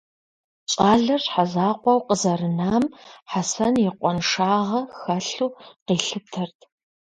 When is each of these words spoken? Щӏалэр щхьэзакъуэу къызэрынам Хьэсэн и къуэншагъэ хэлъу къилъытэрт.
Щӏалэр 0.71 1.21
щхьэзакъуэу 1.25 2.05
къызэрынам 2.07 2.83
Хьэсэн 3.29 3.73
и 3.87 3.89
къуэншагъэ 3.99 4.81
хэлъу 4.99 5.49
къилъытэрт. 5.85 6.59